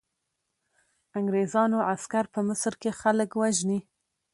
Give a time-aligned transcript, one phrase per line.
[1.19, 3.79] انګریزانو عسکر په مصر کې خلک وژني.